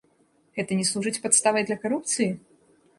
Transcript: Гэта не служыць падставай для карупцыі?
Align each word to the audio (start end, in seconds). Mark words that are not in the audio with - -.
Гэта 0.59 0.79
не 0.79 0.87
служыць 0.93 1.21
падставай 1.27 1.63
для 1.71 1.77
карупцыі? 1.87 2.29